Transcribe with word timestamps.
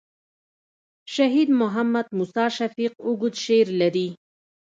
شهید 1.13 1.49
محمد 1.61 2.05
موسي 2.17 2.45
شفیق 2.57 2.93
اوږد 3.05 3.33
شعر 3.43 3.67
لري. 3.81 4.07